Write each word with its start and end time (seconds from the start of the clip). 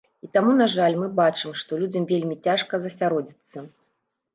І 0.27 0.27
таму, 0.37 0.55
на 0.61 0.67
жаль, 0.75 0.97
мы 1.01 1.11
бачым, 1.21 1.55
што 1.65 1.71
людзям 1.85 2.11
вельмі 2.15 2.41
цяжка 2.49 2.73
засяродзіцца. 2.87 3.71